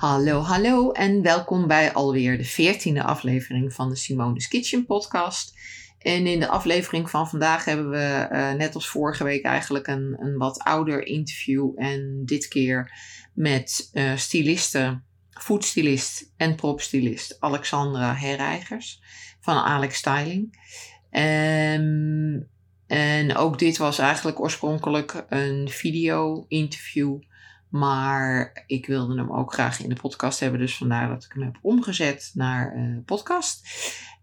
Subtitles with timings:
[0.00, 5.54] Hallo, hallo en welkom bij alweer de veertiende aflevering van de Simone's Kitchen podcast.
[5.98, 10.16] En in de aflevering van vandaag hebben we, eh, net als vorige week, eigenlijk een,
[10.20, 11.72] een wat ouder interview.
[11.76, 12.92] En dit keer
[13.34, 19.02] met uh, styliste, foodstylist en propstylist Alexandra Herreigers
[19.40, 20.58] van Alex Styling.
[21.10, 22.48] Um,
[22.86, 27.18] en ook dit was eigenlijk oorspronkelijk een video-interview.
[27.70, 30.60] Maar ik wilde hem ook graag in de podcast hebben.
[30.60, 33.68] Dus vandaar dat ik hem heb omgezet naar uh, podcast.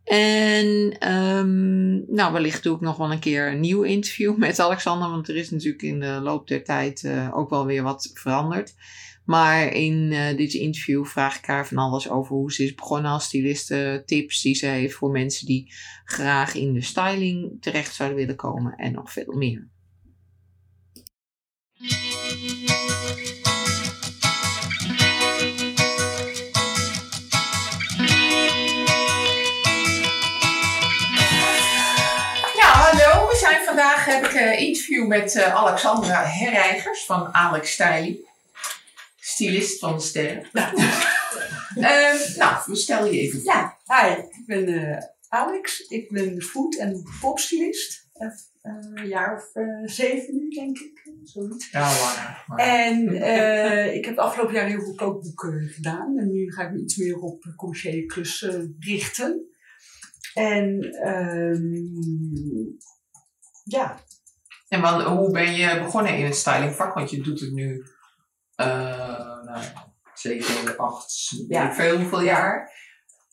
[0.04, 5.10] En um, nou, wellicht doe ik nog wel een keer een nieuw interview met Alexander.
[5.10, 8.76] Want er is natuurlijk in de loop der tijd uh, ook wel weer wat veranderd.
[9.26, 13.12] Maar in uh, dit interview vraag ik haar van alles over hoe ze is begonnen
[13.12, 15.73] als styliste, tips die ze heeft voor mensen die
[16.04, 19.68] graag in de styling terecht zouden willen komen en nog veel meer.
[21.73, 22.27] Ja, hallo.
[22.27, 22.27] We zijn
[33.66, 38.28] vandaag heb ik een interview met uh, Alexandra Herreigers van Alex Styling
[39.38, 40.50] stylist van de sterren.
[40.53, 40.73] Ja.
[41.75, 43.53] uh, nou, stel je even voor.
[43.53, 44.12] Ja, hi.
[44.19, 44.97] Ik ben uh,
[45.30, 45.80] Alex.
[45.80, 48.06] Ik ben food- en popstylist.
[48.20, 48.32] Uh,
[48.94, 49.52] een jaar of
[49.90, 51.12] zeven nu, denk ik.
[51.23, 51.72] Zoiets.
[51.72, 52.44] Ja, langer.
[52.48, 52.58] Maar...
[52.58, 53.14] En
[53.94, 56.18] ik heb afgelopen jaar heel veel kookboeken gedaan.
[56.18, 59.50] En nu ga ik me iets meer op commerciële klussen richten.
[60.34, 60.80] En
[63.64, 64.00] ja.
[64.68, 66.94] En want, hoe ben je begonnen in het stylingvak?
[66.94, 67.84] Want je doet het nu
[68.62, 69.64] uh, nou,
[70.14, 71.74] 7, 8, ja.
[71.74, 72.77] veel hoeveel jaar.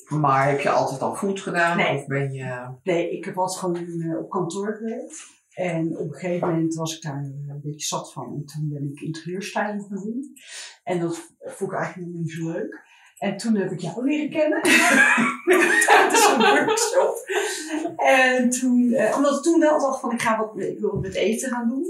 [0.09, 1.77] Maar heb je altijd al food gedaan?
[1.77, 1.99] Nee.
[1.99, 2.75] Of ben je...
[2.83, 5.33] Nee, ik heb altijd gewoon uh, op kantoor gewerkt.
[5.55, 8.25] En op een gegeven moment was ik daar een beetje zat van.
[8.25, 10.37] En toen ben ik interieurstyling gaan doen.
[10.83, 12.83] En dat vond ik eigenlijk nog niet zo leuk.
[13.19, 14.63] En toen heb ik jou leren kennen.
[15.87, 17.17] Tijdens een workshop.
[17.97, 21.01] En toen, uh, omdat ik toen wel dacht van ik, ga wat, ik wil wat
[21.01, 21.85] met eten gaan doen.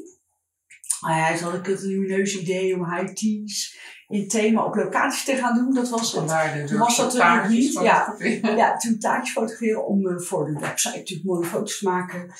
[1.08, 3.78] Ja, toen had ik het lumineus idee om high teas
[4.08, 5.74] in thema op locatie te gaan doen.
[5.74, 6.10] Dat was het.
[6.10, 7.72] Vandaar toen was dat er nog niet.
[7.72, 8.16] Ja,
[8.56, 12.32] ja, toen taartjes fotograferen om uh, voor de website natuurlijk mooie foto's te maken.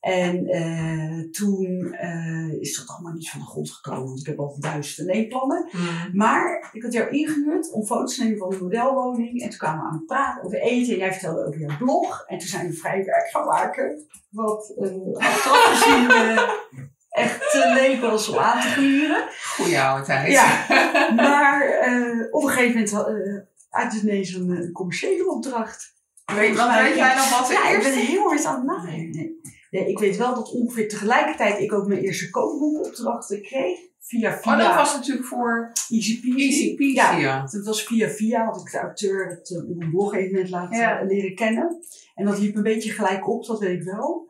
[0.00, 4.04] En uh, toen uh, is dat allemaal niet van de grond gekomen.
[4.04, 5.68] Want ik heb al duizenden neemplannen.
[5.72, 6.16] Mm.
[6.16, 9.42] Maar ik had jou ingehuurd om foto's te nemen van de modelwoning.
[9.42, 10.92] En toen kwamen we aan het praten over eten.
[10.92, 12.24] En jij vertelde over jouw blog.
[12.26, 14.06] En toen zijn we vrij werk gaan maken.
[14.30, 14.74] Wat
[15.18, 16.08] achteraf gezien
[17.10, 19.28] echt leuk was om aan te gluren.
[19.56, 20.32] Goeie oude tijd.
[20.32, 20.66] Ja,
[21.28, 23.36] maar uh, op een gegeven moment uh,
[23.70, 25.98] uit het ineens een, een commerciële opdracht.
[26.24, 29.40] Weet, wat weet jij nog wat Ja, ik ben heel hard aan het nadenken.
[29.70, 29.88] Nee.
[29.88, 33.78] ik weet wel dat ongeveer tegelijkertijd ik ook mijn eerste kookboekopdrachten kreeg.
[34.00, 34.52] Via via.
[34.52, 36.40] Oh, dat was natuurlijk voor Easy Peasy.
[36.40, 37.16] Easy Peasy, ja.
[37.16, 37.46] ja.
[37.50, 41.02] Dat was via via, had ik de auteur het op een blog evenement laten ja.
[41.02, 41.84] leren kennen.
[42.14, 44.29] En dat liep een beetje gelijk op, dat weet ik wel.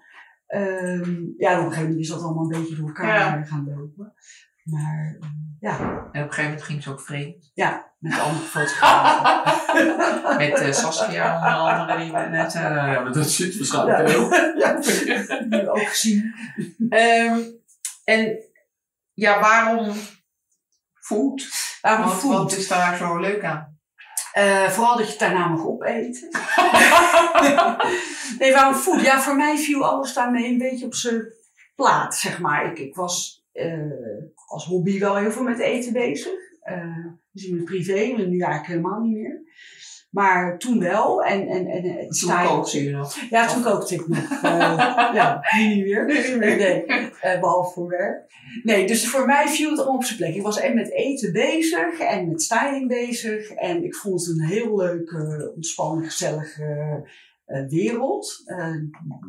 [0.54, 3.44] Um, ja, op een gegeven moment is dat allemaal een beetje door elkaar ja.
[3.44, 4.14] gaan lopen.
[4.64, 5.28] Maar uh,
[5.60, 5.78] ja.
[5.78, 7.50] En op een gegeven moment ging ze ook vreemd.
[7.54, 10.38] Ja, met andere fotografen.
[10.48, 14.14] met uh, Saskia onder andere, die we net uh, Ja, maar dat zit waarschijnlijk ja.
[14.14, 14.34] heel.
[15.60, 16.34] ja, ook gezien.
[16.90, 17.58] Um,
[18.04, 18.38] en
[19.12, 19.94] ja, waarom
[21.00, 21.48] food?
[21.80, 22.32] Waarom wat, food?
[22.32, 23.69] Wat is daar zo leuk aan?
[24.38, 26.28] Uh, vooral dat je het daarna mag opeten.
[28.38, 29.00] nee, waarom food?
[29.00, 31.32] Ja, voor mij viel alles daarmee een beetje op zijn
[31.74, 32.70] plaats, zeg maar.
[32.70, 36.32] Ik, ik was uh, als hobby wel heel veel met eten bezig.
[36.64, 39.39] Uh, dus in mijn privé, maar nu eigenlijk helemaal niet meer.
[40.10, 41.24] Maar toen wel.
[41.24, 43.16] En, en, en, en toen kookte je nog?
[43.30, 44.30] Ja, toen kookte ik nog.
[44.30, 46.04] Uh, ja, niet meer.
[46.38, 48.32] Nee, uh, behalve voor werk.
[48.62, 50.34] Nee, dus voor mij viel het allemaal op zijn plek.
[50.34, 53.50] Ik was en met eten bezig en met styling bezig.
[53.50, 57.08] En ik vond het een heel leuke, ontspannen, gezellige
[57.46, 58.44] uh, wereld.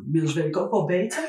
[0.04, 1.22] inmiddels weet ik ook wel beter.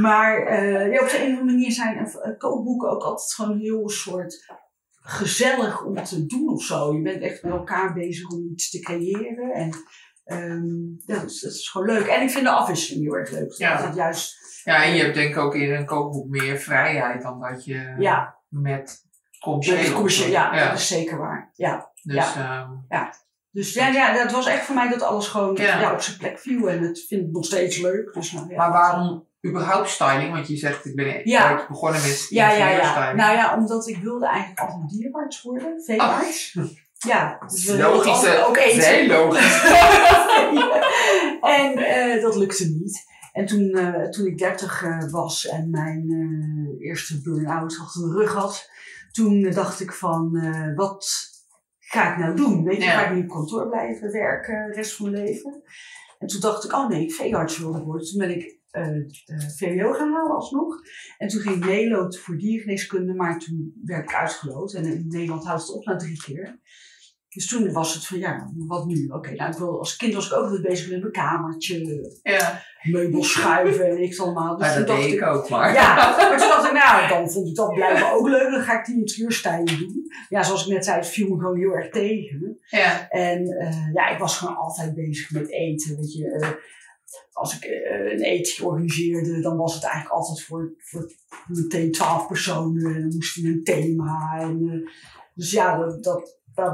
[0.00, 0.58] Maar
[0.90, 4.61] ja, op de een of andere manier zijn kookboeken ook altijd gewoon een heel soort
[5.02, 6.94] gezellig om te doen of zo.
[6.94, 9.52] Je bent echt met elkaar bezig om iets te creëren.
[9.52, 9.70] En
[10.24, 12.06] um, ja, dat is, dat is gewoon leuk.
[12.06, 13.52] En ik vind de afwisseling heel erg leuk.
[13.52, 13.76] Ja.
[13.76, 17.22] Dat het juist, ja, en je hebt denk ik ook in een kookboek meer vrijheid
[17.22, 18.38] dan dat je ja.
[18.48, 19.04] met
[19.40, 21.50] commerciële ja, ja, dat is zeker waar.
[21.54, 21.90] Ja.
[22.02, 22.62] Dus, ja.
[22.62, 23.14] Um, ja.
[23.50, 25.80] Dus ja, ja, dat was echt voor mij dat alles gewoon ja.
[25.80, 26.70] Ja, op zijn plek viel.
[26.70, 28.12] En het vind ik nog steeds leuk.
[28.12, 30.32] Dus, nou, ja, maar waarom überhaupt styling?
[30.32, 31.66] Want je zegt, ik ben ja.
[31.68, 33.12] begonnen met ja, ja, ja.
[33.12, 35.82] Nou ja, omdat ik wilde eigenlijk altijd dierarts worden.
[35.84, 36.56] Veearts.
[36.58, 36.64] Oh.
[36.98, 38.26] Ja, dus logisch.
[38.28, 38.82] Ook, ook eten.
[38.82, 39.62] Heel logisch.
[41.58, 43.10] en uh, dat lukte niet.
[43.32, 46.06] En toen, uh, toen ik 30 uh, was en mijn
[46.78, 48.70] eerste burn-out achter de rug had,
[49.10, 50.30] toen dacht ik van,
[50.74, 51.30] wat
[51.78, 52.64] ga ik nou doen?
[52.64, 52.98] Weet je, Ja.
[52.98, 55.62] ga ik nu op kantoor blijven werken de rest van mijn leven?
[56.18, 58.06] En toen dacht ik, oh nee, ik veearts wilde worden.
[58.06, 58.61] Toen ben ik eh
[59.58, 60.80] VWO gaan halen alsnog.
[61.18, 64.72] En toen ging ik meeloten voor diergeneeskunde, maar toen werd ik uitgeloot.
[64.72, 66.60] En in Nederland houdt het op na drie keer.
[67.28, 69.06] Dus toen was het van, ja, wat nu?
[69.08, 72.62] Oké, nou, ik wil, als kind was ik ook altijd bezig met mijn kamertje, Ja,
[72.82, 74.56] meubels schuiven en ik allemaal.
[74.56, 75.72] Dus maar toen dat dacht deed ik, ik ook maar.
[75.74, 78.50] ja, maar toen dacht ik, nou, dan vond ik dat blijkbaar ook leuk.
[78.50, 80.12] Dan ga ik die interieurstijling doen.
[80.28, 82.58] Ja, zoals ik net zei, het viel me gewoon heel erg tegen.
[82.68, 86.30] Ja, En eh, ja, ik was gewoon altijd bezig met eten, weet je.
[86.30, 86.48] Eh,
[87.32, 91.12] als ik eh, een etentje organiseerde, dan was het eigenlijk altijd voor, voor
[91.46, 92.94] meteen twaalf personen.
[92.94, 94.38] En dan moest je een thema.
[94.40, 94.90] En, eh,
[95.34, 96.72] dus ja, dat, dat, dat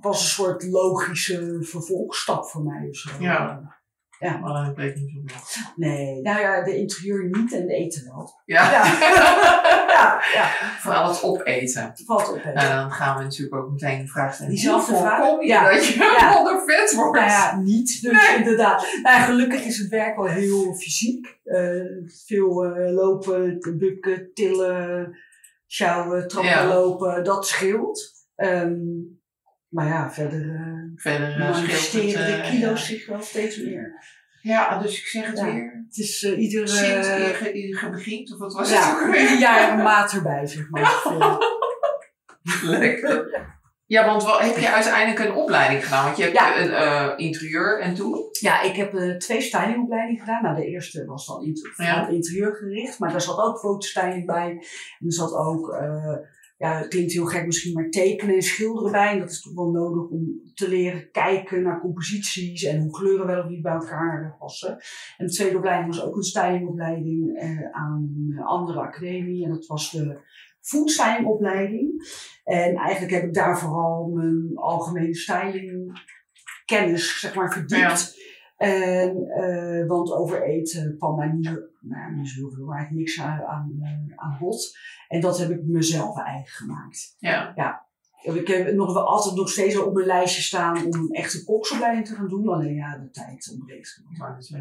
[0.00, 2.88] was, een soort logische vervolgstap voor mij.
[2.88, 3.10] Of zo.
[3.20, 3.74] Ja.
[4.18, 4.38] Ja.
[4.38, 5.60] maar dat bleek niet zo.
[5.76, 8.40] Nee, nou ja, de interieur niet en de eten wel.
[8.44, 8.84] Ja, Ja,
[9.96, 10.50] ja, ja.
[10.78, 11.82] vooral het opeten.
[11.82, 12.42] Het valt op.
[12.42, 12.52] hè.
[12.52, 14.52] Nou, dan gaan we natuurlijk ook meteen de vraag stellen.
[14.52, 15.18] Diezelfde vraag?
[15.18, 15.70] voorkom je Ja.
[15.72, 16.38] dat je Ja.
[16.38, 17.18] ondervet wordt?
[17.18, 18.02] Nou ja, niet.
[18.02, 18.86] Dus inderdaad.
[19.02, 21.38] Nou, gelukkig is het werk wel heel fysiek.
[21.44, 21.60] Eh,
[22.26, 25.16] veel eh, lopen, bukken, tillen,
[25.66, 26.66] sjouwen, trappen Ja.
[26.66, 27.24] lopen.
[27.24, 28.12] Dat scheelt.
[28.36, 28.74] Ehm,
[29.68, 34.02] maar ja, verder eh Verder uh, scheelt manifesteren de eh, kilo's zich wel steeds meer.
[34.46, 35.44] Ja, dus ik zeg het Ja.
[35.44, 35.84] weer.
[35.88, 38.78] Het is eh, ieder, Sinds eh, je, ge- je ge- begint, of wat was het
[39.08, 40.92] ook ja, ieder jaar een maat erbij, zeg maar.
[42.62, 43.44] Lekker.
[43.86, 46.04] Ja, want wel, heb je uiteindelijk een opleiding gedaan?
[46.04, 46.58] Want je hebt Ja.
[46.60, 48.28] een eh, interieur en toen?
[48.30, 50.42] Ja, ik heb eh, twee stylingopleidingen gedaan.
[50.42, 52.08] Nou, de eerste was dan inter Ja.
[52.08, 54.50] interieur gericht, maar daar zat ook fotostyling bij.
[54.98, 56.14] En er zat ook, eh,
[56.56, 59.12] ja, het klinkt heel gek misschien, maar tekenen en schilderen bij.
[59.12, 63.26] En dat is toch wel nodig om te leren kijken naar composities en hoe kleuren
[63.26, 64.78] wel of niet bij elkaar passen.
[65.16, 69.44] En de tweede opleiding was ook een stylingopleiding eh, aan een andere academie.
[69.44, 70.20] En dat was de
[70.60, 72.08] foodstylingopleiding.
[72.44, 76.00] En eigenlijk heb ik daar vooral mijn algemene styling
[76.64, 78.24] kennis, zeg maar, verdiept.
[78.56, 83.06] En, eh, want over eten kwam mij niet, nou, niet zo heel veel, maar eigenlijk
[83.06, 84.76] niks aan, aan, eh, aan bod.
[85.08, 87.16] En dat heb ik mezelf eigen gemaakt.
[87.18, 87.84] Ja.
[88.22, 92.06] Ik heb nog wel altijd nog steeds op mijn lijstje staan om een echte koksopleiding
[92.06, 92.48] te gaan doen.
[92.48, 94.02] Alleen ja, de tijd ontbreekt.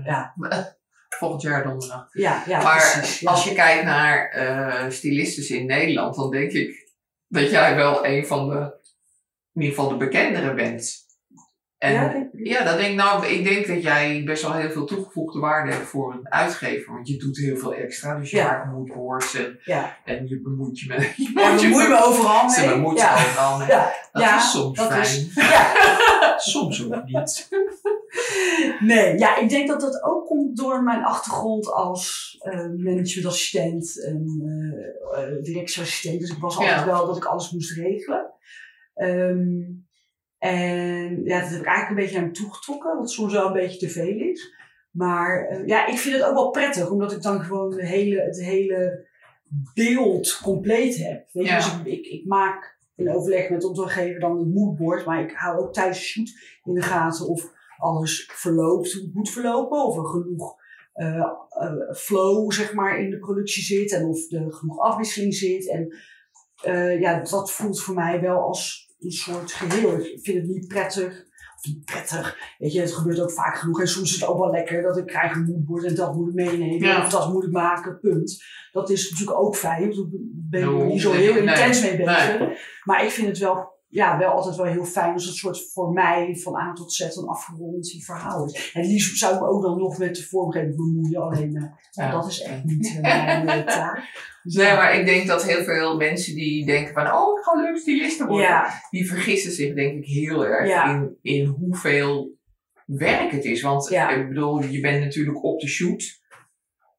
[0.03, 0.33] Ja.
[1.19, 2.09] Volgend jaar donderdag.
[2.11, 3.19] Ja, ja maar precies.
[3.19, 3.31] Ja.
[3.31, 6.93] als je kijkt naar eh stylistes in Nederland, dan denk ik
[7.27, 8.79] dat jij wel een van de,
[9.53, 11.04] in ieder geval de bekendere bent.
[11.85, 14.85] En Ja, ja, denk dat denk, nou, ik denk dat jij best wel heel veel
[14.85, 16.93] toegevoegde waarde hebt voor een uitgever.
[16.93, 18.19] Want je doet heel veel extra.
[18.19, 18.45] Dus je Ja.
[18.47, 21.01] maakt moodboards en, Ja, en je bemoeit je met...
[21.15, 22.69] Je ja je bemoei me overal Ze mee.
[22.69, 23.13] bemoeit ja.
[23.13, 23.67] overal mee.
[23.67, 25.01] Ja, Dat is soms dat fijn.
[25.05, 25.33] is-.
[26.51, 27.49] Soms ook niet.
[28.79, 34.41] Nee, ja, ik denk dat dat ook komt door mijn achtergrond als eh, managementassistent en
[35.15, 36.19] eh, directieassistent.
[36.19, 38.33] Dus ik was altijd wel dat ik alles moest regelen.
[38.95, 39.61] Ehm,
[40.45, 43.53] en ja, dat heb ik eigenlijk een beetje aan me toegetrokken, wat soms wel een
[43.53, 44.53] beetje te veel is.
[44.91, 48.21] Maar eh, ja, ik vind het ook wel prettig, omdat ik dan gewoon de hele,
[48.21, 49.07] het hele
[49.73, 51.27] beeld compleet heb.
[51.31, 51.57] Weet je, Ja.
[51.57, 55.31] dus ik, ik, ik maak in overleg met de opdrachtgever dan een moodboard, maar ik
[55.31, 56.29] hou ook de shoot
[56.63, 60.55] in de gaten of alles verloopt hoe het moet verlopen, of er genoeg
[60.93, 61.19] eh,
[61.49, 65.69] eh, flow zeg maar, in de productie zit en of er genoeg afwisseling zit.
[65.69, 65.95] En
[66.99, 69.99] ja, dat voelt voor mij wel als een soort geheel.
[69.99, 71.23] Ik vind het niet prettig.
[71.55, 72.37] Of niet prettig.
[72.57, 73.81] Weet je, het gebeurt ook vaak genoeg.
[73.81, 76.27] En soms is het ook wel lekker dat ik krijg een moodboard en dat moet
[76.27, 76.87] ik meenemen.
[76.87, 77.05] Ja.
[77.05, 78.43] Of dat moet ik maken, punt.
[78.71, 79.89] Dat is natuurlijk ook fijn.
[79.89, 80.05] Daar
[80.49, 82.39] ben ik Nou, niet zo heel intens mee bezig.
[82.83, 85.91] Maar ik vind het wel, ja, wel altijd wel heel fijn als het soort voor
[85.93, 88.71] mij van A tot Z een afgerond verhaal is.
[88.73, 91.21] En liefst zou ik me ook dan nog met de vormgeving bemoeien.
[91.21, 92.11] Alleen eh, Ja.
[92.11, 93.95] dat is echt niet eh, mijn eh, taak.
[94.43, 94.75] Dus Nee, ja.
[94.75, 98.25] maar ik denk dat heel veel mensen die denken van, oh, ik ga leuk styliste
[98.25, 98.47] worden.
[98.47, 100.93] Ja, Die vergissen zich denk ik heel erg Ja.
[100.93, 102.33] in, in hoeveel
[102.85, 103.61] werk het is.
[103.61, 106.23] Want ik bedoel, je bent natuurlijk op de shoot.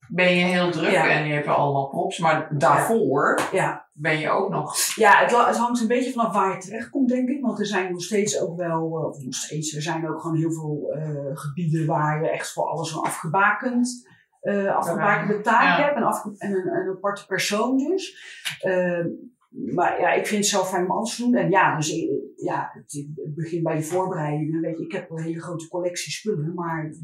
[0.08, 1.08] Ben je heel druk Ja.
[1.10, 2.18] en je hebt allemaal props.
[2.18, 3.88] Maar daarvoor ja.
[3.92, 4.76] ben je ook nog...
[4.94, 7.42] ja het, hangt een beetje vanaf waar je terechtkomt, denk ik.
[7.42, 10.36] Want er zijn nog steeds ook wel, eh, of nog steeds, er zijn ook gewoon
[10.36, 14.08] heel veel eh, gebieden waar je echt voor alles een afgebakend,
[14.40, 15.84] eh afgebakende taak Ja.
[15.84, 15.96] hebt.
[15.96, 18.16] En, afge- en een, een aparte persoon dus.
[18.60, 19.06] Ehm,
[19.74, 21.34] maar ja, ik vind het zelf fijn om alles te doen.
[21.34, 24.60] En ja, dus eh, ja, het, het begint bij de voorbereidingen.
[24.60, 26.94] Weet je, ik heb een hele grote collectie spullen, maar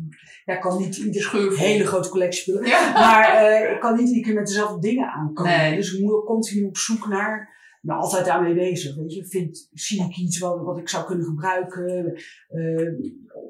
[0.44, 1.66] ja, ik kan niet ieder Schuurvol.
[1.66, 2.68] hele grote collectie spullen.
[2.68, 2.92] Ja.
[2.92, 5.59] Maar eh, ik kan niet iedere keer met dezelfde dingen aankomen.
[5.59, 5.76] Nee.
[5.76, 8.97] Dus ik moet continu op zoek naar, ben altijd daarmee bezig.
[8.97, 12.14] Weet je, Vind, zie ik iets wat, wat ik zou kunnen gebruiken,
[12.49, 12.88] eh,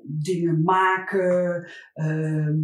[0.03, 2.55] dingen maken, ehm, eh,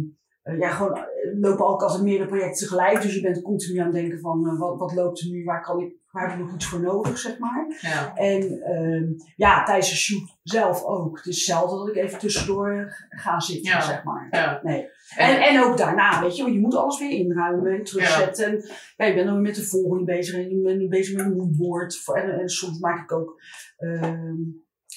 [0.57, 1.03] ja, gewoon eh,
[1.39, 3.01] lopen ook altijd meerdere projecten tegelijk.
[3.01, 5.61] Dus je bent continu aan het denken van eh, wat, wat loopt er nu, waar,
[5.61, 7.77] kan ik, waar heb ik nog iets voor nodig, zeg maar.
[7.81, 8.15] Ja.
[8.15, 11.17] En ehm, ja, tijdens de shoot zelf ook.
[11.17, 13.81] Het is zelden dat ik even tussendoor ga zitten, Ja.
[13.81, 14.27] zeg maar.
[14.31, 14.59] Ja.
[14.63, 14.87] Nee.
[15.17, 18.45] En- En, ook daarna, weet je, want je moet alles weer inruimen en terugzetten.
[18.45, 18.63] En
[18.97, 21.37] ja, je bent dan weer met de volgende bezig en je bent bezig met een
[21.37, 22.01] moodboard.
[22.13, 23.41] En soms maak ik ook
[23.77, 24.35] ehm,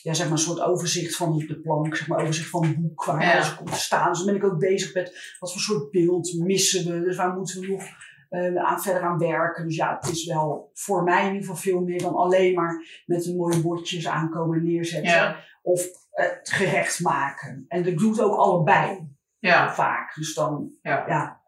[0.02, 3.04] ja, zeg maar een soort overzicht van de plank, zeg maar overzicht van het boek
[3.04, 3.32] waar Ja.
[3.32, 4.08] alles komt te staan.
[4.08, 7.34] Dus dan ben ik ook bezig met wat voor soort beeld missen we, dus waar
[7.34, 7.82] moeten we nog
[8.28, 9.64] eh, aan, verder aan werken.
[9.66, 13.02] Dus ja, het is wel voor mij in ieder geval veel meer dan alleen maar
[13.06, 15.12] met een mooie bordjes aankomen en neerzetten.
[15.12, 15.36] Ja.
[15.62, 17.64] Of het gerecht maken.
[17.68, 19.74] En ik doe het ook allebei, Ja.
[19.74, 20.14] vaak.
[20.14, 21.04] Dus dan, Ja.
[21.08, 21.40] ja,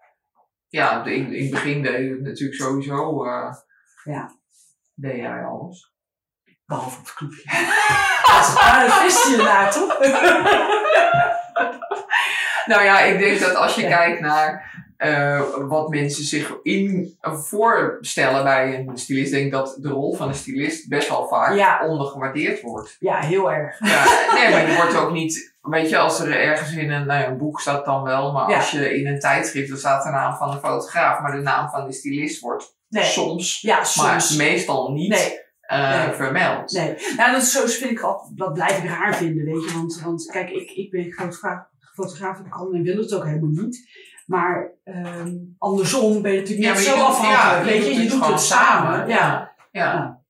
[0.69, 3.25] Ja, in, in het begin deed je het natuurlijk sowieso.
[3.25, 3.55] eh
[4.05, 4.31] Ja.
[4.95, 5.94] Deed jij alles.
[6.67, 7.43] Behalve op het clubje.
[8.27, 9.99] Daar vist je naar, toch?
[12.67, 13.97] Nou ja, ik denk dat als je Ja.
[13.97, 19.89] kijkt naar eh, wat mensen zich in voorstellen bij een stylist, denk ik dat de
[19.89, 21.81] rol van een stylist best wel vaak Ja.
[21.87, 22.97] ondergewaardeerd wordt.
[22.99, 23.79] Ja, heel erg.
[23.79, 24.05] Ja,
[24.35, 27.27] nee, maar je wordt ook niet, weet je, als er ergens in een, nou ja,
[27.27, 28.57] een boek staat dan wel, maar Ja.
[28.57, 31.69] als je in een tijdschrift, dan staat de naam van de fotograaf, maar de naam
[31.69, 33.05] van de stylist wordt Nee.
[33.05, 36.15] soms, Ja, maar meestal niet Nee, eh, Nee.
[36.15, 36.73] vermeld.
[36.73, 36.95] nee.
[37.17, 38.01] Nou, dat, is zo vind ik
[38.35, 39.73] dat blijf ik raar vinden, weet je.
[39.77, 41.63] Want, want kijk, ik, ik ben fotograaf,
[41.95, 43.89] fotograaf ik kan en wil het ook helemaal niet.
[44.27, 47.95] Maar ehm, andersom ben je natuurlijk Ja, maar zo doet- afhankelijk, ja, weet je.
[48.03, 49.09] Je doet gewoon het samen.
[49.09, 50.21] Ja, Ja.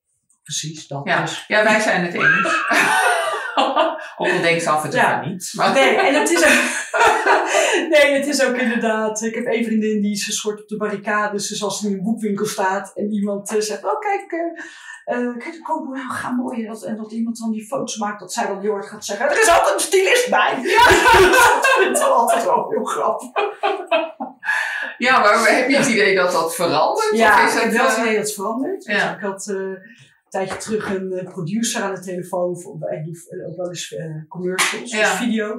[0.42, 0.86] precies.
[0.86, 1.20] Dat Ja.
[1.20, 1.44] dus.
[1.48, 2.62] ja, wij zijn het eens.
[4.18, 5.20] Ook al denkt ze af en toe Ja.
[5.26, 5.52] niet.
[5.54, 6.62] Maar Nee, en het is ook...
[7.92, 9.22] nee, het is ook inderdaad...
[9.22, 11.48] Ik heb één vriendin die is een soort op de barricades.
[11.48, 13.84] Dus als ze in een boekwinkel staat en iemand eh, zegt...
[13.84, 14.32] Oh, kijk,
[15.04, 16.64] eh, kijk, nou, ga mooi.
[16.64, 19.04] En dat, en dat iemand dan die foto's maakt, dat zij dan heel hard gaat
[19.04, 19.30] zeggen...
[19.30, 20.54] Er is ook een stylist bij.
[21.32, 23.30] dat vind ik altijd wel heel grappig.
[24.98, 27.16] Ja, maar heb je het idee dat dat verandert?
[27.16, 28.84] Ja, of is ik heb het, wel het idee dat het verandert.
[28.84, 29.14] Ja.
[29.14, 29.54] Ik had
[30.34, 32.60] tijdje terug een eh, producer aan de telefoon.
[32.60, 35.56] Voor, ik doe eh, ook wel eens eh, commercials, dus video.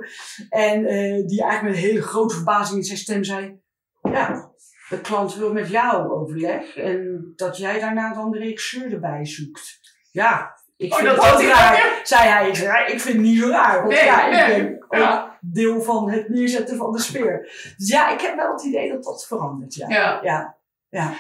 [0.50, 0.82] En
[1.28, 3.60] die eigenlijk met een hele grote verbazing in zijn stem zei...
[4.02, 4.52] Ja,
[4.90, 6.76] de klant wil met jou overleg.
[6.76, 9.80] En dat jij daarna dan de regisseur erbij zoekt.
[10.12, 12.02] Ja, ik Oh, vind dat ook hij raar.
[12.04, 13.76] Zei hij, ik, zei, ja, ik vind het niet zo raar.
[13.82, 14.56] Want Nee, ja, nee.
[14.62, 15.38] ik ben ook Ja.
[15.42, 17.42] deel van het neerzetten van de speer.
[17.78, 19.74] Dus ja, ik heb wel het idee dat dat verandert.
[19.74, 19.90] Ja.
[19.90, 20.20] Ja.
[20.24, 20.55] Ja.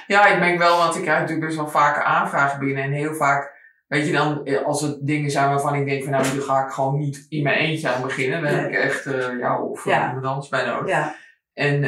[0.07, 2.83] Ja, ik denk wel, want ik krijg natuurlijk best wel vaker aanvragen binnen.
[2.83, 3.51] En heel vaak,
[3.87, 6.65] weet je dan, eh, als het dingen zijn waarvan ik denk van nou, hier ga
[6.65, 8.41] ik gewoon niet in mijn eentje aan beginnen.
[8.41, 10.07] Dan heb ik echt eh jou of eh, Ja.
[10.07, 10.89] iemand anders bij nodig.
[10.89, 11.15] ja.
[11.53, 11.81] En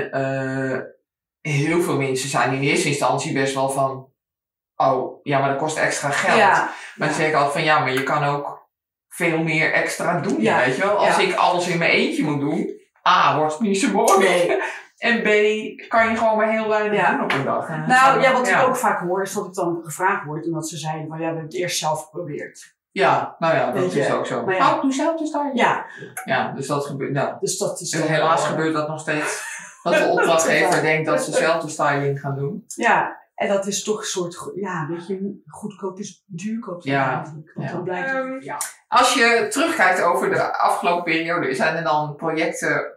[1.41, 4.10] heel veel mensen zijn in eerste instantie best wel van,
[4.75, 6.38] oh, ja, maar dat kost extra geld.
[6.38, 8.70] Ja, Maar dan zeg ik altijd van, ja, maar je kan ook
[9.10, 10.58] veel meer extra doen, Ja.
[10.65, 10.98] weet je wel.
[10.98, 11.22] Als Ja.
[11.22, 12.75] ik alles in mijn eentje moet doen,
[13.08, 14.17] A, wordt het niet zo mooi.
[14.20, 14.58] nee.
[14.98, 15.25] En B,
[15.88, 17.12] kan je gewoon maar heel weinig Ja.
[17.12, 17.68] doen op een dag.
[17.70, 18.62] Nou ja, wat ja.
[18.62, 21.16] ik ook vaak hoor is dat ik dan gevraagd word en dat ze zeiden van
[21.18, 22.75] ja, we hebben het eerst zelf geprobeerd.
[22.92, 24.46] Ja, nou ja, dat is ook zo.
[24.46, 24.75] maar ja.
[24.75, 25.50] Oh, doe zelf dus daar.
[25.54, 25.86] Ja,
[26.25, 27.36] Ja, dus dat gebeurt, nou.
[27.39, 29.56] dus dat is En dan helaas wel, gebeurt dat nog steeds.
[29.84, 32.63] Dat de opdrachtgever denkt dat ze zelf de styling gaan doen.
[32.68, 36.82] Ja, en dat is toch een soort, ja, weet je, goedkoop is duurkoop.
[36.84, 37.51] Ja, eigenlijk.
[37.56, 37.74] Want ja.
[37.75, 38.58] dan blijkt het- Ehm, ja.
[38.88, 42.97] Als je terugkijkt over de afgelopen periode, zijn er dan projecten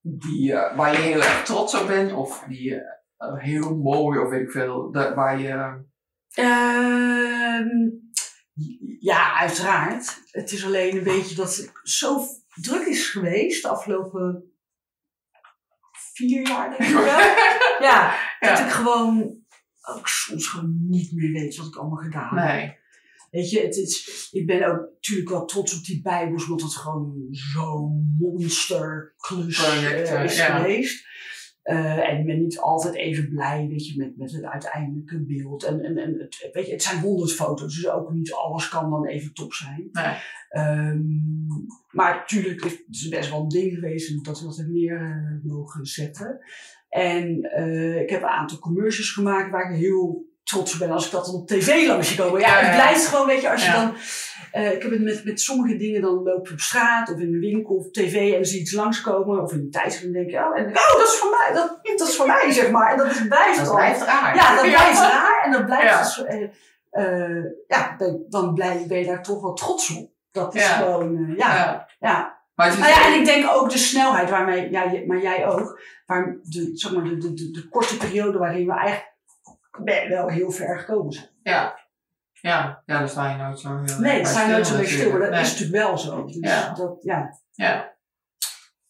[0.00, 2.12] die, eh, waar je heel erg trots op bent?
[2.12, 5.84] Of die eh, heel mooi, of weet ik veel, de- waar je...
[6.30, 7.68] Ehm,
[9.00, 10.20] ja, uiteraard.
[10.30, 12.20] Het is alleen een beetje dat het zo
[12.54, 14.52] druk is geweest de afgelopen
[16.12, 17.18] vier jaar, denk ik wel.
[17.88, 19.38] Ja, dat ik gewoon
[19.82, 22.48] ook soms gewoon niet meer weet wat ik allemaal gedaan heb.
[22.56, 22.78] Nee.
[23.30, 27.28] Weet je, het ik ben ook natuurlijk wel trots op die Bijbels, omdat het gewoon
[27.30, 30.58] zo'n monsterklus eh, is ja.
[30.58, 31.08] geweest.
[31.62, 35.64] Eh, en ik ben niet altijd even blij, weet je, met, met het uiteindelijke beeld.
[35.64, 38.90] En, en, en het, weet je, het zijn honderd foto's, dus ook niet alles kan
[38.90, 39.88] dan even top zijn.
[39.92, 40.14] Nee.
[40.48, 41.02] Ehm,
[41.90, 45.50] maar natuurlijk is het best wel een ding geweest dat we dat er meer eh,
[45.50, 46.38] mogen zetten.
[46.88, 47.36] En
[48.02, 51.46] ik heb een aantal commercials gemaakt waar ik heel trots ben als ik dat op
[51.48, 52.40] tv langs zie komen.
[52.40, 53.94] Ja, het blijft gewoon, weet je, als je dan...
[54.52, 57.30] eh, ik heb het met, met sommige dingen, dan loop je op straat of in
[57.32, 59.42] de winkel of tv en dan zie je iets langskomen.
[59.42, 61.78] Of in een tijdschrift en denk je, oh, en oh, dat is voor mij, dat,
[61.98, 62.90] dat is voor mij, zeg maar.
[62.92, 64.36] En dat is, blijft Dat blijft raar.
[64.36, 65.98] Ja, dat blijft raar en dat blijft Ja.
[66.02, 66.42] dus, eh,
[66.90, 70.10] eh, ja, dan, dan blij, ben je daar toch wel trots op.
[70.30, 70.68] Dat is Ja.
[70.76, 71.88] gewoon, ja, ja.
[72.00, 72.38] Ja.
[72.54, 76.38] Maar Nou ja, en ik denk ook de snelheid waarmee, ja, maar jij ook, waar
[76.42, 79.09] de, zeg maar, de, de, de, de korte periode waarin we eigenlijk
[79.84, 81.28] wel heel ver gekomen zijn.
[81.42, 81.78] Ja.
[82.32, 84.92] Ja, ja, dan sta je nooit zo heel Nee, het bij zijn nooit zo lekker
[84.92, 86.24] stil, maar dat is natuurlijk wel zo.
[86.24, 86.72] Dus Ja.
[86.72, 87.38] dat, ja.
[87.52, 87.94] Ja.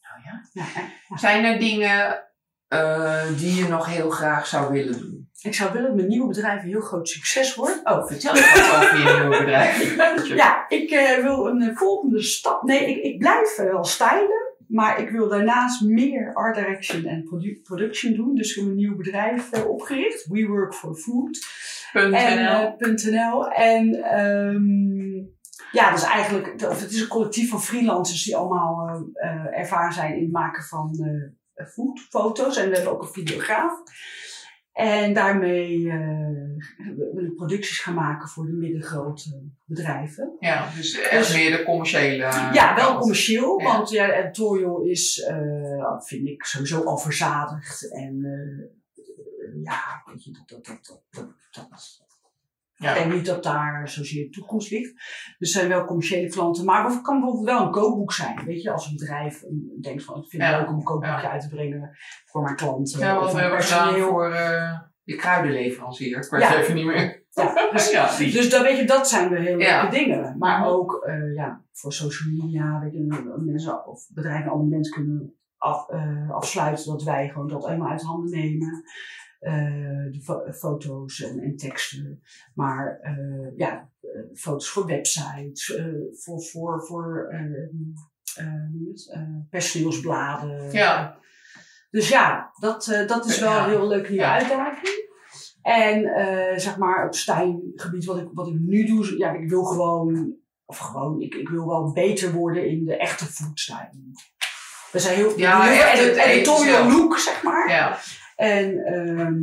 [0.01, 0.65] Nou ja.
[1.09, 1.17] ja.
[1.17, 2.25] Zijn er dingen
[2.69, 5.31] eh, die je nog heel graag zou willen doen?
[5.43, 7.81] Ik zou willen dat mijn nieuwe bedrijf een heel groot succes wordt.
[7.85, 9.97] Oh, vertel eens wat over je nieuwe bedrijf.
[10.43, 12.63] Ja, ik eh, wil een volgende stap.
[12.63, 14.50] Nee, ik, ik blijf eh, wel stylen.
[14.71, 18.35] Maar ik wil daarnaast meer art direction en produ- production doen.
[18.35, 20.27] Dus ik heb een nieuw bedrijf eh, opgericht.
[20.27, 21.39] We Work for Food.
[21.93, 22.77] Punt En, NL.
[22.77, 22.77] eh.
[23.55, 25.15] En ehm,
[25.73, 29.93] ja, dat is eigenlijk, of het is een collectief van freelancers die allemaal eh, ervaren
[29.93, 30.91] zijn in het maken van
[31.69, 32.57] foodfoto's.
[32.57, 33.73] En we hebben ook een videograaf.
[34.81, 40.37] En daarmee eh, wil ik producties gaan maken voor de middengrote bedrijven.
[40.39, 42.17] Ja, dus echt Dus- meer de commerciële.
[42.53, 42.99] Ja, wel kant.
[42.99, 43.67] commercieel, Ja.
[43.67, 47.91] want ja, editorial is, eh, vind ik, sowieso al verzadigd.
[47.93, 52.09] En eh, ja, weet je, dat, dat, dat, dat, dat, dat-
[52.83, 52.95] Ja.
[52.95, 54.93] Ik denk niet dat daar zozeer de toekomst ligt.
[55.39, 56.65] Dus er zijn wel commerciële klanten.
[56.65, 58.45] Maar het kan bijvoorbeeld wel een kookboek zijn.
[58.45, 59.43] Weet je, als een bedrijf
[59.81, 60.59] denkt van, ik vind het Ja.
[60.59, 61.31] leuk om een kookboekje Ja.
[61.31, 63.01] uit te brengen voor mijn klanten.
[63.01, 66.17] Ja, of wat we hebben gedaan voor eh je kruidenleverancier.
[66.25, 66.59] Ik weet Ja.
[66.59, 67.25] even niet meer.
[67.31, 67.91] Ja, precies.
[67.93, 68.17] Ja.
[68.41, 69.81] Dus dat, weet je, dat zijn hele Ja.
[69.83, 70.39] leuke dingen.
[70.39, 70.69] Maar Mhm.
[70.69, 75.89] ook eh, ja, voor social media, weet je, mensen of bedrijven een abonnement kunnen af,
[75.89, 78.83] eh, afsluiten dat wij gewoon dat helemaal uit handen nemen.
[79.41, 79.53] Eh,
[80.11, 82.23] de fo- foto's en, en teksten.
[82.55, 85.75] Maar eh, ja, eh, foto's voor websites,
[86.13, 87.29] voor, voor, voor
[89.51, 90.73] personeelsbladen.
[90.73, 91.19] Ja.
[91.91, 94.39] Dus ja, dat, dat is wel een heel leuke nieuwe Ja.
[94.39, 95.09] uitdaging.
[95.63, 96.01] En
[96.61, 100.79] zeg maar op stijngebied, wat ik, wat ik nu doe, ja, ik wil gewoon, of
[100.79, 104.29] gewoon, ik, ik wil wel beter worden in de echte foodstyling.
[104.93, 107.69] We zijn heel, Ja, heel editorial look, zeg maar.
[107.69, 107.99] Ja.
[108.41, 109.35] En, ehm,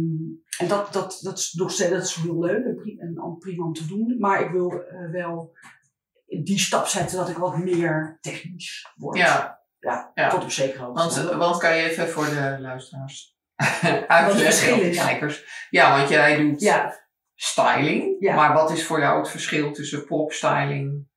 [0.57, 2.65] en dat, dat, dat is nog dat is heel leuk
[2.99, 4.15] en prima om te doen.
[4.19, 5.55] Maar ik wil eh, wel
[6.25, 9.17] die stap zetten dat ik wat meer technisch word.
[9.17, 9.61] Ja.
[9.79, 10.29] ja, Ja.
[10.29, 11.23] tot op zekere hoogte.
[11.23, 13.37] Want, want kan je even voor de luisteraars
[14.07, 15.67] uitleggen, kijkers.
[15.69, 16.93] Ja, want jij doet ja,
[17.35, 18.15] styling.
[18.19, 18.35] Ja.
[18.35, 21.07] Maar wat is voor jou het verschil tussen popstyling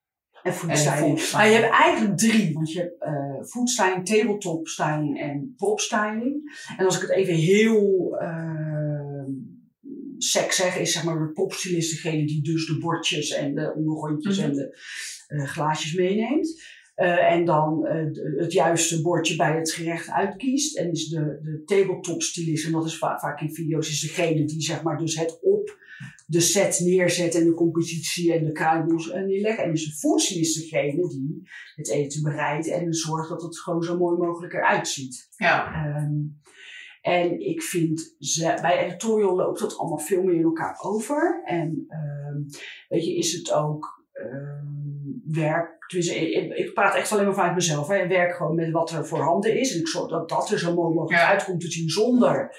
[0.42, 1.30] En foodstyling.
[1.32, 2.52] Nou, je hebt eigenlijk drie.
[2.52, 6.43] Want je hebt eh foodstyling, tabletop styling en popstyling.
[6.76, 9.25] En als ik het even heel uh,
[10.19, 14.38] sec zeg, is zeg maar de popstylist degene die dus de bordjes en de ondergrondjes
[14.38, 14.49] Mhm.
[14.49, 14.78] en de
[15.26, 16.62] eh, glaasjes meeneemt.
[17.30, 17.86] En dan
[18.38, 20.76] het juiste bordje bij het gerecht uitkiest.
[20.76, 24.45] En is de, de tabletop stylist, en dat is va- vaak in video's, is degene
[24.45, 25.78] die zeg maar dus het op
[26.30, 29.58] de set neerzet en de compositie en de kruimels en neerlegt.
[29.58, 31.43] En is de foodstylist degene die
[31.75, 35.28] het eten bereidt en zorgt dat het gewoon zo mooi mogelijk eruit ziet.
[35.36, 36.12] Ja, Ehm,
[37.00, 41.43] en ik vind, ze, bij editorial loopt dat allemaal veel meer in elkaar over.
[41.45, 42.36] En ehm,
[42.88, 45.78] weet je, is het ook ehm, werk.
[45.88, 47.88] Ik, praat echt alleen maar vanuit mezelf.
[47.88, 48.02] Hè.
[48.02, 49.75] Ik werk gewoon met wat er voorhanden is.
[49.75, 51.28] En ik zorg dat dat er zo mooi mogelijk Ja.
[51.28, 52.56] uit komt te zien zonder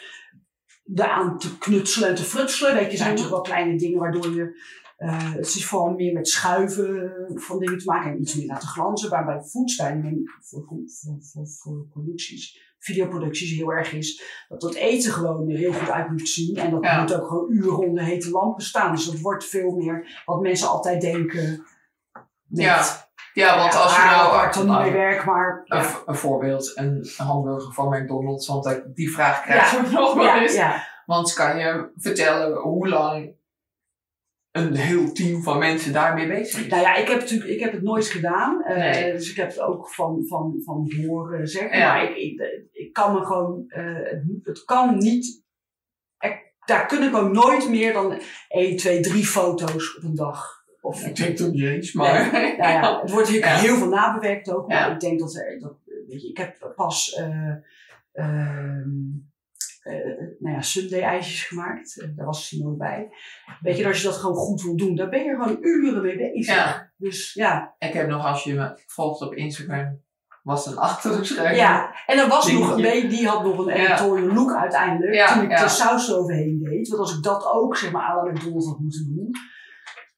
[0.84, 2.74] daaraan te knutselen en te frutselen.
[2.74, 4.60] Weet je, zijn natuurlijk wel kleine dingen waardoor je.
[4.98, 8.68] eh, het is vooral meer met schuiven van dingen te maken en iets meer laten
[8.68, 9.10] glanzen.
[9.10, 15.12] Maar bij foodstyling voor, voor, voor, voor producties, videoproducties heel erg is dat het eten
[15.12, 16.56] gewoon er heel goed uit moet zien.
[16.56, 17.02] En dat Ja.
[17.02, 18.96] moet ook gewoon uren onder hete lampen staan.
[18.96, 21.66] Dus dat wordt veel meer wat mensen altijd denken.
[22.48, 24.32] Met, Ja, ja want als je nou...
[24.32, 25.62] waar ik dan niet mee werk, maar
[26.06, 29.82] een, voorbeeld, een hamburger van McDonald's, want die vraag krijg Ja.
[29.82, 30.60] je nog wel eens.
[31.06, 33.40] Want kan je vertellen hoe lang
[34.52, 36.68] een heel team van mensen daarmee bezig is?
[36.68, 38.64] Nou ja, ik heb, natuurlijk, ik heb het nooit gedaan.
[38.64, 39.12] eh, Nee.
[39.12, 41.78] Dus ik heb het ook van, van, van horen zeggen.
[41.78, 41.94] Ja.
[41.94, 43.64] Maar ik, ik, ik kan me gewoon...
[43.68, 45.44] eh, het, het kan niet...
[46.18, 50.61] er- daar kunnen gewoon nooit meer dan 1, 2, 3 foto's op een dag.
[50.82, 52.32] Of, Ik denk toch niet eens, maar...
[52.32, 53.60] Nou ja, het wordt natuurlijk Ja.
[53.68, 54.68] heel veel nabewerkt ook.
[54.68, 54.94] Maar Ja.
[54.94, 55.74] ik denk dat er, dat,
[56.08, 57.54] weet je, ik heb pas, eh
[58.12, 58.90] ehm,
[59.84, 59.94] eh,
[60.40, 62.02] nou ja, Sunday ijsjes gemaakt.
[62.02, 63.10] Eh, daar was Simone bij.
[63.62, 66.18] Weet je, als je dat gewoon goed wil doen, daar ben je gewoon uren mee
[66.18, 66.56] bezig.
[66.56, 66.92] Ja.
[66.98, 70.02] Dus ja, Ik heb nog, als je me volgt op Instagram,
[70.44, 71.56] was een achtergeschreven.
[71.56, 71.96] ja.
[72.06, 73.90] En er was nog een beetje, die had nog een Ja.
[73.90, 75.14] editorial look uiteindelijk.
[75.14, 75.64] Ja, toen ik ja.
[75.64, 76.88] de saus eroverheen deed.
[76.88, 79.30] Want als ik dat ook, zeg maar, la McDonald's had moeten doen.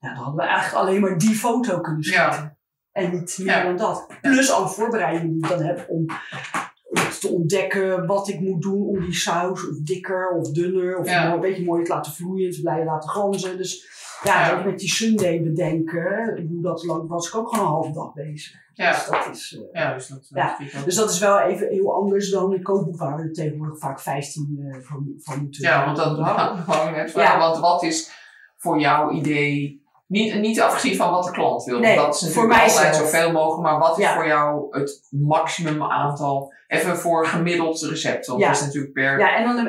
[0.04, 2.24] Ja, dan hadden we eigenlijk alleen maar die foto kunnen schieten.
[2.32, 2.58] Ja.
[2.92, 3.64] En niet meer Ja.
[3.64, 4.08] dan dat.
[4.22, 6.06] Plus alle voorbereidingen die ik dan heb om,
[6.90, 11.10] om te ontdekken wat ik moet doen om die saus of dikker of dunner of
[11.10, 11.34] Ja.
[11.34, 13.58] een beetje mooi te laten vloeien, te blijven laten glanzen.
[13.58, 13.88] Dus
[14.24, 14.56] ja, Ja.
[14.56, 18.14] dat met die Sunday bedenken, hoe dat loopt, was ik ook gewoon een halve dag
[18.14, 18.62] bezig.
[18.74, 18.92] Ja.
[18.92, 20.58] Dus dat is, eh, Ja, dus dat, Ja.
[20.86, 24.00] dus dat is wel even heel anders dan een kookboek waar we er tegenwoordig vaak
[24.00, 26.18] 15 eh, van, van moeten Ja, want dat
[26.66, 27.40] wou ik net vragen.
[27.40, 28.12] Want wat is
[28.58, 31.80] voor jouw idee Niet, niet afgezien van wat de klant wil.
[31.80, 33.10] Nee, dat is voor natuurlijk mij altijd zelf.
[33.10, 33.62] zoveel mogelijk.
[33.70, 34.14] Maar wat is Ja.
[34.14, 36.54] voor jou het maximum aantal?
[36.68, 38.26] Even voor gemiddeld recept.
[38.28, 38.48] Want Ja.
[38.48, 39.20] dat is natuurlijk per...
[39.20, 39.68] Ja, en dan een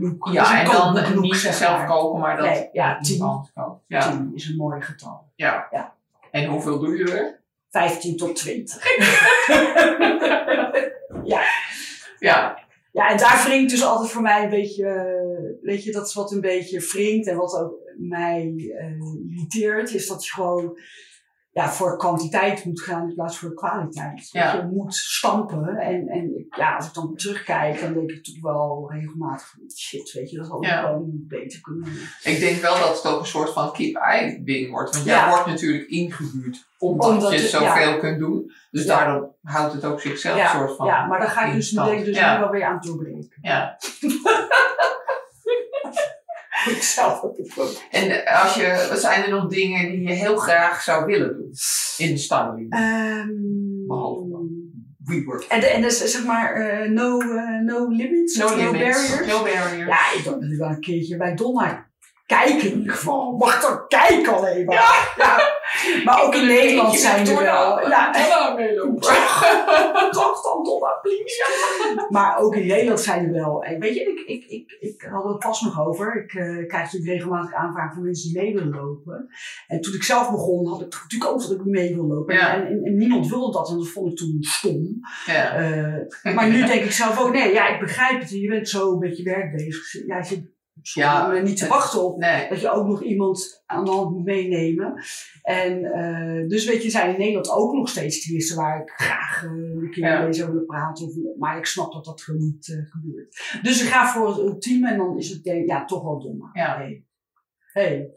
[0.00, 0.28] look.
[0.32, 0.74] Ja, een en dan
[1.20, 1.86] niet zelf maar.
[1.86, 3.44] koken, maar dat Nee, ja, tien.
[3.86, 4.10] Ja.
[4.10, 5.24] 10 is een mooi getal.
[5.34, 5.66] Ja.
[5.70, 5.92] Ja.
[6.30, 7.40] En hoeveel doe je er?
[7.70, 8.84] 15 tot 20.
[11.24, 11.40] Ja.
[12.18, 12.58] Ja,
[13.04, 16.32] en daar wringt dus altijd voor mij een beetje, eh, weet je, dat is wat
[16.32, 20.78] een beetje wringt en wat ook mij eh, irriteert, is dat je gewoon
[21.56, 24.28] ja, voor kwantiteit moet gaan in plaats voor kwaliteit.
[24.30, 24.52] Ja.
[24.52, 28.40] Dat je moet stampen en, en ja, als ik dan terugkijk, dan denk ik toch
[28.40, 30.80] wel regelmatig van shit, weet je, dat had ik Ja.
[30.80, 32.32] gewoon beter kunnen doen.
[32.32, 34.92] Ik denk wel dat het ook een soort van keep-eye ding wordt.
[34.94, 35.28] Want jij Ja.
[35.28, 38.52] wordt natuurlijk ingehuurd omdat, Omdat je het- zoveel kunt doen.
[38.70, 41.70] Dus daardoor houdt het ook zichzelf Ja, soort van ja, maar dan ga ik dus,
[41.70, 43.38] denk ik dus nu wel weer aan het doorbreken.
[43.40, 43.76] Ja.
[46.66, 47.70] Ik zelf heb het ook.
[47.90, 51.50] En als je, wat zijn er nog dingen die je heel graag zou willen doen
[51.96, 52.72] in de styling?
[52.72, 53.28] Ehm,
[53.86, 54.48] Behalve dan.
[55.04, 55.42] WeWork.
[55.42, 58.72] En, en dus zeg maar eh, no, eh, no limits, No limits.
[58.72, 59.26] barriers.
[59.26, 59.88] No barriers.
[59.88, 61.86] Ja, ik wil wel een keertje bij Donna
[62.26, 63.36] kijken in ieder geval.
[63.36, 64.74] Mag toch kijken alleen maar.
[65.16, 65.54] Ja.
[66.04, 67.88] Maar ook in Nederland zijn er wel.
[67.88, 68.10] Ja,
[70.10, 71.44] toch dan Donna, please.
[72.08, 73.64] Maar ook in Nederland zijn er wel.
[73.78, 76.22] Weet je, ik, ik, ik, ik had het pas nog over.
[76.22, 79.28] Ik eh, krijg natuurlijk regelmatig aanvragen van mensen die mee willen lopen.
[79.66, 82.38] En toen ik zelf begon, had ik natuurlijk ook dat ik mee wil lopen.
[82.38, 85.00] En, niemand wilde dat en dat vond ik toen stom.
[85.26, 85.54] Ja.
[85.54, 88.30] Eh, maar nu denk ik zelf ook, nee, ja, ik begrijp het.
[88.30, 90.06] Je bent zo met je werk bezig.
[90.06, 90.54] Ja, je zit
[90.94, 91.34] Ja.
[91.34, 92.48] ja, niet te wachten op Nee.
[92.48, 95.04] dat je ook nog iemand aan de hand moet meenemen.
[95.42, 99.44] En eh, dus weet je, zijn in Nederland ook nog steeds stylisten waar ik graag
[99.44, 100.22] eh, een keer Ja.
[100.22, 101.06] mee zou willen praten.
[101.06, 103.60] Of, maar ik snap dat dat gewoon niet eh, gebeurt.
[103.62, 106.50] Dus ik ga voor het ultieme en dan is het denk, ja, toch wel dom.
[106.52, 106.76] Ja.
[106.76, 107.04] Hey,
[107.72, 108.12] hey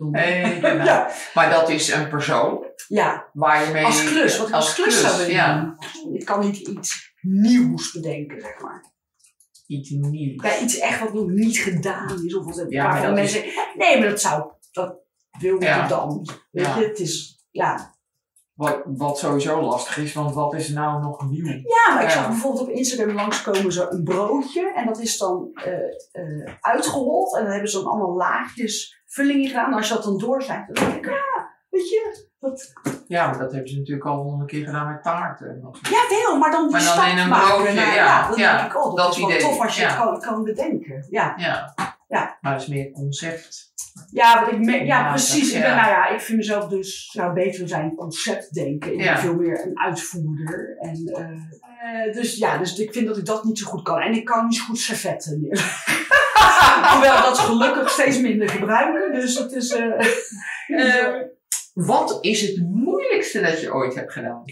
[0.61, 1.09] ja.
[1.33, 3.85] Maar dat is een persoon ja, waar je mee...
[3.85, 4.37] als klus.
[4.37, 5.75] Wat ik als klus zou willen ja.
[5.93, 6.15] doen.
[6.15, 8.97] Ik kan niet iets nieuws bedenken, zeg maar.
[9.69, 10.43] Iets nieuws.
[10.43, 12.35] Ja, iets echt wat nog niet gedaan is.
[12.35, 13.43] Of wat Ja, waarvan dat mensen.
[13.75, 14.51] Nee, maar dat zou.
[14.71, 14.95] Dat
[15.39, 15.83] wil Ja.
[15.83, 16.27] ik dan.
[16.51, 16.77] Weet Ja.
[16.79, 17.45] je, het is.
[17.51, 17.97] Ja.
[18.53, 21.45] Wat, wat sowieso lastig is, want wat is nou nog nieuw?
[21.47, 24.73] ja, maar ik zag bijvoorbeeld op Instagram langskomen zo een broodje.
[24.75, 25.51] En dat is dan
[26.61, 27.35] uitgehold.
[27.35, 29.65] En dan hebben ze dan allemaal laagjes vulling in gedaan.
[29.71, 31.38] En als je dat dan doorzet, dan denk ik, ja,
[31.79, 32.27] weet je.
[32.39, 32.73] Dat,
[33.07, 35.59] Ja, maar dat hebben ze natuurlijk al honderd keer gedaan met taarten.
[35.81, 38.77] ja, wel, maar dan die Maar dan in een broodje, ja, dan ja, denk ik,
[38.77, 39.87] oh, dat, dat is wel idee, tof als je ja.
[39.87, 41.05] het kan, kan bedenken.
[41.09, 41.33] Ja.
[41.37, 41.73] Ja.
[42.07, 42.37] Ja.
[42.41, 43.67] Maar dat is meer concept.
[44.11, 45.53] Ja, wat ik me- ja, Ja, precies.
[45.53, 45.75] Ik, ben, ja.
[45.75, 48.91] nou ja, ik vind mezelf dus zou beter zijn concept denken.
[48.91, 49.17] Ik ben Ja.
[49.17, 50.77] veel meer een uitvoerder.
[50.79, 53.99] En, eh, eh, dus ja, dus ik vind dat ik dat niet zo goed kan.
[53.99, 55.57] En ik kan niet zo goed servetten meer.
[56.93, 59.19] Hoewel we dat gelukkig steeds minder gebruiken.
[59.19, 59.71] Dus het is...
[59.71, 59.93] Eh,
[61.85, 64.43] wat is het moeilijkste dat je ooit hebt gedaan?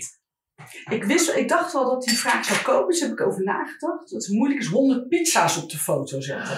[0.89, 4.09] ik, wist, ik dacht wel dat die vraag zou komen, dus heb ik over nagedacht.
[4.11, 6.57] Dat het moeilijk is 100 pizza's op de foto zetten.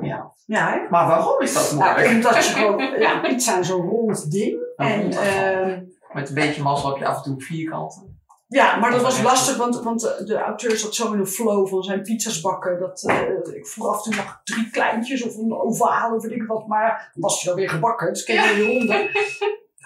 [0.00, 0.32] Ja.
[0.46, 0.88] Ja, hè?
[0.90, 2.14] Maar waarom is dat Nou, moeilijk?
[2.14, 2.98] omdat je gewoon...
[3.00, 4.58] Ja, pizza is zo'n rond ding.
[4.76, 5.12] En...
[5.12, 5.82] ehm,
[6.12, 8.18] Met een beetje mazzel heb je af en toe vierkanten.
[8.48, 11.82] Ja, maar dat was lastig, want, want de, auteur zat zo in een flow van
[11.82, 12.78] zijn pizza's bakken.
[12.80, 16.32] Dat, eh, ik vroeg af en toe nog drie kleintjes of een ovale of weet
[16.32, 16.66] ik wat.
[16.66, 19.08] Maar was hij dan weer gebakken, dus ken je die honden.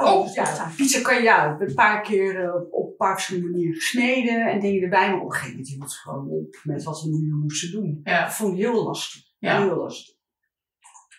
[0.05, 3.51] Oh, ja, nou, pizza kan je ja, een paar keer eh, op een paar verschillende
[3.51, 5.11] manieren gesneden en dingen erbij.
[5.11, 8.01] Maar op een gegeven moment hield het gewoon op met wat we nu moesten doen.
[8.05, 8.25] Ja.
[8.25, 9.23] Dat vond ik heel lastig.
[9.39, 9.63] Ja.
[9.63, 10.15] Heel lastig.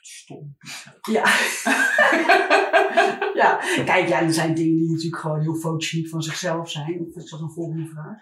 [0.02, 0.58] Stom.
[1.02, 1.24] Ja.
[3.42, 3.60] ja.
[3.86, 7.06] Kijk, ja, er zijn dingen die natuurlijk gewoon heel fotogeniek van zichzelf zijn.
[7.08, 8.18] Of is dat een volgende vraag?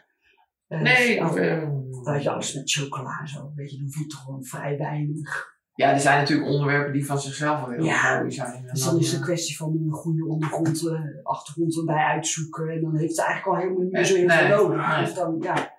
[0.68, 1.70] Eh, Nee, of, of, eh,
[2.04, 3.52] Weet je, alles met chocola en zo.
[3.56, 5.53] Weet je, dan je toch gewoon vrij weinig.
[5.76, 8.20] Ja, er zijn natuurlijk onderwerpen die van zichzelf al heel Ja.
[8.20, 8.54] mooi zijn.
[8.68, 12.04] En Dus dan is het eh, een kwestie van een goede ondergrond, eh, achtergrond erbij
[12.04, 12.70] uitzoeken.
[12.70, 15.00] En dan heeft het eigenlijk al helemaal niet meer zo heel veel nodig.
[15.06, 15.72] Dus dan, ja.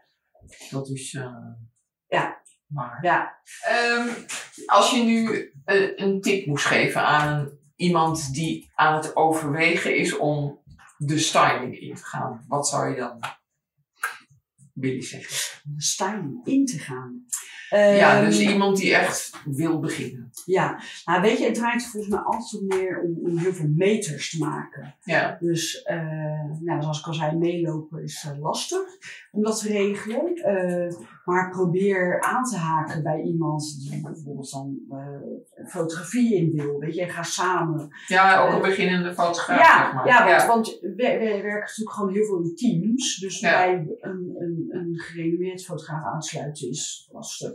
[0.70, 1.14] Dat is.
[1.14, 1.37] eh,
[2.09, 2.42] Ja.
[2.66, 2.98] Maar.
[3.02, 3.38] ja.
[3.61, 4.09] Ehm,
[4.66, 10.16] als je nu eh, een tip moest geven aan iemand die aan het overwegen is
[10.16, 10.62] om
[10.96, 13.18] de styling in te gaan, wat zou je dan
[14.72, 15.61] willen zeggen?
[15.74, 17.24] De styling in te gaan.
[17.78, 20.30] Ja, Ehm, dus iemand die echt wil beginnen.
[20.44, 24.30] Ja, nou weet je, het draait volgens mij altijd meer om, om heel veel meters
[24.30, 24.94] te maken.
[25.02, 25.96] Ja, Dus, eh,
[26.60, 28.80] nou, zoals ik al zei, meelopen is eh, lastig
[29.32, 30.34] om dat te regelen.
[30.34, 30.92] Eh,
[31.24, 34.78] maar probeer aan te haken bij iemand die bijvoorbeeld dan
[35.68, 36.78] fotografie in wil.
[36.78, 37.88] Weet je, en ga samen.
[38.06, 40.06] ja ook een beginnende fotograaf, ja, zeg maar.
[40.06, 43.16] ja, want, want we, we werken natuurlijk gewoon heel veel in teams.
[43.18, 43.50] Dus Ja.
[43.50, 47.52] bij een, een, een gerenommeerd fotograaf aansluiten is lastig.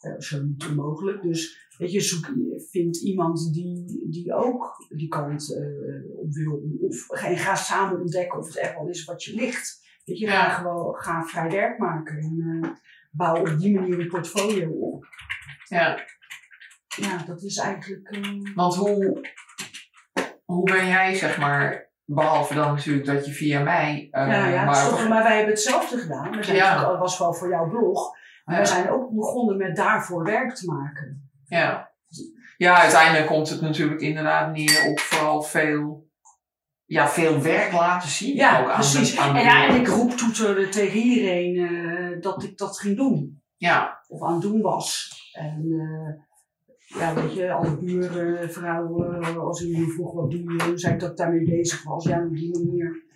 [0.00, 1.22] Uh, zo niet onmogelijk.
[1.22, 2.32] Dus weet je, zoek,
[2.70, 6.62] vind iemand die, die ook die kant uh, op wil.
[6.80, 9.86] Of en ga samen ontdekken of het echt wel is wat je ligt.
[10.04, 10.48] Weet je, ja.
[10.48, 12.70] ga gewoon ga vrij werk maken en uh,
[13.10, 15.06] bouw op die manier een portfolio op.
[15.64, 16.06] Ja.
[16.96, 18.18] Ja, dat is eigenlijk.
[18.54, 19.26] Want hoe,
[20.44, 24.08] hoe ben jij, zeg maar, Behalve dan natuurlijk dat je via mij.
[24.10, 26.44] Uh, ja, ja, maar, maar wij hebben hetzelfde gedaan.
[26.44, 26.80] Zijn ja.
[26.80, 28.16] dat was wel voor jouw blog.
[28.48, 31.30] Maar we zijn ook begonnen met daarvoor werk te maken.
[31.44, 31.90] Ja.
[32.56, 36.08] Ja, uiteindelijk komt het natuurlijk inderdaad neer op vooral veel,
[36.84, 38.34] ja, veel werk laten zien.
[38.34, 39.18] Ja, ook precies.
[39.18, 42.58] Aan de, aan de en, ja, en ik roep toeterde tegen iedereen uh, dat ik
[42.58, 43.42] dat ging doen.
[43.56, 44.04] Ja.
[44.08, 45.12] Of aan het doen was.
[45.32, 50.72] En uh, ja, weet je, alle buren, vrouwen, als ik nu vroeg wat doe je,
[50.78, 52.04] zei ik dat ik daarmee bezig was.
[52.04, 53.06] Ja, op die manier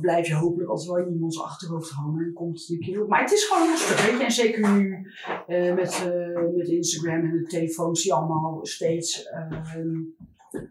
[0.00, 3.08] blijf je hopelijk altijd wel in iemands achterhoofd hangen en komt het een keer op.
[3.08, 4.24] Maar het is gewoon lastig, weet je.
[4.24, 5.06] En zeker nu
[5.48, 9.86] uh, met, uh, met Instagram en de telefoons die allemaal steeds uh,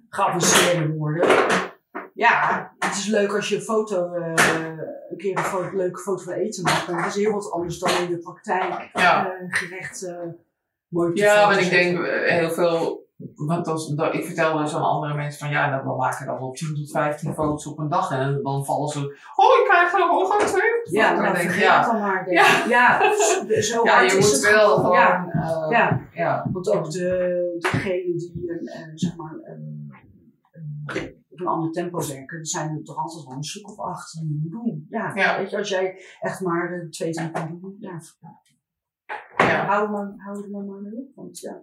[0.10, 1.28] geavanceerder worden.
[2.14, 6.24] Ja, het is leuk als je een foto, een keer een, foto, een leuke foto
[6.24, 6.88] van eten maakt.
[6.88, 9.36] Maar het is heel wat anders dan in de praktijk ja.
[9.48, 10.06] gerecht
[11.14, 13.06] ja, maar ik denk eh, heel veel.
[13.36, 16.76] Want als, ik vertel dus aan andere mensen van ja, dan maken dan wel 10
[16.76, 18.12] tot 15 foto's op een dag.
[18.12, 19.00] En dan vallen ze.
[19.36, 20.62] Oh, ik krijg er nog twee.
[20.84, 21.86] Ja, dan, dan denk ik, ja.
[21.86, 22.32] dan maar.
[22.32, 23.14] Ja, ja
[23.62, 24.94] zo ja, je moet wel gewoon.
[24.94, 26.02] Ja, uh, ja.
[26.14, 26.50] ja.
[26.52, 29.34] Want ook de, degene die uh, zeg maar,
[31.30, 34.20] op een ander tempo werken, er zijn er toch altijd wel een stuk of acht
[34.22, 34.88] die je doen.
[34.90, 35.38] Ja, ja.
[35.38, 38.00] Weet je, als jij echt maar de twee, drie kan doen, ja,
[39.38, 39.66] ja.
[39.66, 41.16] hou, maar, hou er maar mee op.
[41.16, 41.62] Want ja,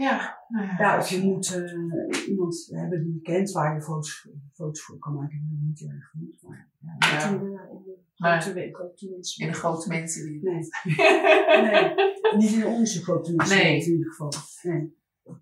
[0.00, 3.82] ja, nou ja, ja, of je moet uh, iemand hebben die je kent waar je
[3.82, 6.42] foto's, foto's voor kan maken, dat is niet erg goed.
[6.42, 7.28] Maar ja, ja.
[7.28, 9.44] In, de, in de grote, mensen.
[9.44, 10.42] In de grote mensen die.
[10.42, 10.68] Nee.
[11.70, 11.94] nee,
[12.36, 13.80] niet in onze grote mensen nee.
[13.80, 14.32] in ieder geval.
[14.62, 14.96] Nee.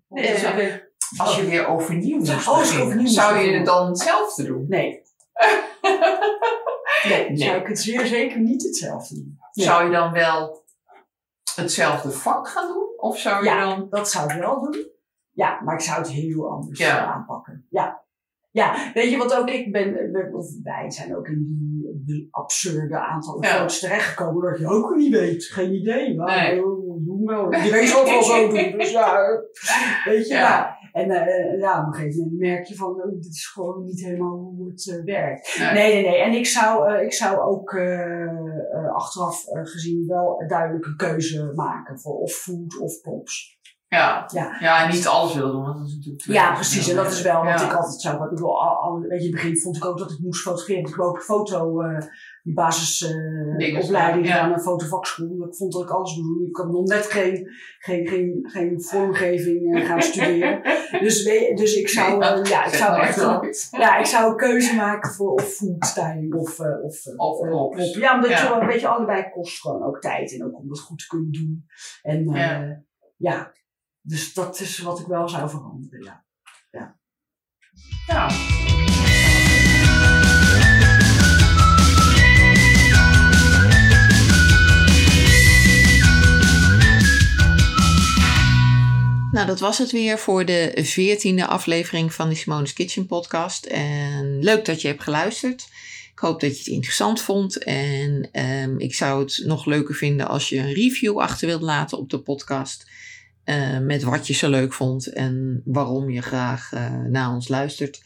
[0.07, 0.81] nee dus,
[1.17, 4.65] als je weer overnieuw moest beginnen, zou je het dan hetzelfde doen?
[7.03, 7.27] Nee.
[7.27, 9.39] nee, zou ik het zeer zeker niet hetzelfde doen.
[9.53, 9.65] Nee.
[9.65, 10.65] Zou je dan wel
[11.55, 12.88] hetzelfde vak gaan doen?
[12.99, 13.87] Of zou je ja, dan...
[13.89, 14.87] dat zou ik wel doen.
[15.31, 17.05] Ja, maar ik zou het heel anders ja.
[17.05, 17.65] aanpakken.
[17.69, 18.07] Ja.
[18.51, 21.67] Ja, weet je wat ook ik ben, of wij zijn ook in
[22.05, 23.65] die absurde aantal ja.
[23.65, 25.43] terechtgekomen dat je ook niet weet.
[25.43, 26.15] Geen idee.
[26.15, 26.61] Maar nee.
[27.05, 27.53] doen wel.
[27.53, 28.77] Iedereen zal het wel zo doen.
[28.77, 29.15] Dus ja,
[30.03, 30.33] weet je.
[30.33, 30.77] Ja.
[30.91, 34.03] En uh, ja, op een gegeven moment merk je van, oh, dit is gewoon niet
[34.03, 35.57] helemaal hoe het uh, werkt.
[35.59, 35.73] Nee.
[35.73, 36.21] nee, nee, nee.
[36.21, 37.73] En ik zou, uh, ik zou ook
[38.99, 43.58] achteraf gezien wel duidelijk een keuze maken voor of food of pops.
[43.89, 44.27] Ja.
[44.33, 44.57] Ja.
[44.59, 46.89] ja, en niet alles willen doen, want dat is natuurlijk Ja, precies.
[46.89, 48.23] En dat is wel wat ik altijd zou.
[48.23, 50.41] Ik bedoel, al, al, weet je, in het begin vond ik ook dat ik moest
[50.41, 50.81] fotograferen.
[50.81, 51.99] Ik heb ook foto, uh,
[52.43, 55.45] die basisopleiding uh, gedaan, een fotovakschool.
[55.47, 56.47] Ik vond dat ik alles moest doen.
[56.47, 57.49] Ik had nog net geen,
[57.79, 60.61] geen, geen, geen vormgeving uh, gaan studeren.
[61.05, 61.23] dus,
[61.55, 65.31] dus ik zou, ja, ik zou echt wel, ja, ik zou een keuze maken voor
[65.31, 68.43] of foodstyling of, of, of, Ja, omdat ja.
[68.43, 71.31] je een beetje allebei kost gewoon ook tijd en ook om dat goed te kunnen
[71.31, 71.65] doen.
[72.01, 72.83] En ja.
[73.17, 73.51] ja,
[74.01, 76.25] dus dat is wat ik wel zou veranderen, ja.
[76.71, 76.99] Ja.
[78.07, 78.27] ja.
[89.31, 93.65] Nou, dat was het weer voor de veertiende aflevering van de Simone's Kitchen podcast.
[93.65, 95.67] En leuk dat je hebt geluisterd.
[96.11, 97.63] Ik hoop dat je het interessant vond.
[97.63, 101.97] En um, ik zou het nog leuker vinden als je een review achter wilt laten
[101.97, 102.85] op de podcast.
[103.49, 108.01] Uh, met wat je zo leuk vond en waarom je graag uh, naar ons luistert.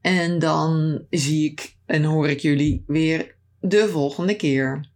[0.00, 4.90] En dan zie ik en hoor ik jullie weer de volgende keer.